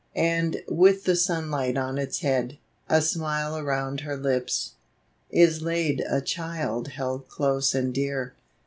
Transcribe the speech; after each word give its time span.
And 0.15 0.63
with 0.67 1.03
the 1.03 1.15
sunlight 1.15 1.77
on 1.77 1.99
its 1.99 2.21
head, 2.21 2.57
A 2.89 3.03
smile 3.03 3.55
around 3.55 3.99
her 3.99 4.17
lips, 4.17 4.71
is 5.29 5.61
laid 5.61 6.03
A 6.09 6.21
child 6.21 6.87
held 6.87 7.27
close 7.27 7.75
and 7.75 7.93
dear. 7.93 8.33